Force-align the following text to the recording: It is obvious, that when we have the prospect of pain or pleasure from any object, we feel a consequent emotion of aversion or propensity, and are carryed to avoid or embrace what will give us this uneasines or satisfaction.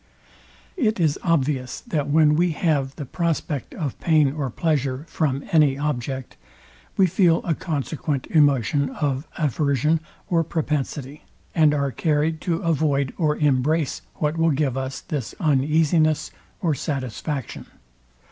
It 0.77 0.99
is 0.99 1.19
obvious, 1.21 1.79
that 1.81 2.07
when 2.09 2.33
we 2.33 2.53
have 2.53 2.95
the 2.95 3.05
prospect 3.05 3.75
of 3.75 3.99
pain 3.99 4.31
or 4.33 4.49
pleasure 4.49 5.05
from 5.07 5.43
any 5.51 5.77
object, 5.77 6.37
we 6.97 7.05
feel 7.05 7.43
a 7.43 7.53
consequent 7.53 8.25
emotion 8.31 8.89
of 8.89 9.27
aversion 9.37 9.99
or 10.27 10.43
propensity, 10.43 11.21
and 11.53 11.71
are 11.75 11.91
carryed 11.91 12.41
to 12.41 12.63
avoid 12.63 13.13
or 13.19 13.37
embrace 13.37 14.01
what 14.15 14.37
will 14.37 14.49
give 14.49 14.75
us 14.75 15.01
this 15.01 15.35
uneasines 15.39 16.31
or 16.61 16.73
satisfaction. 16.73 17.67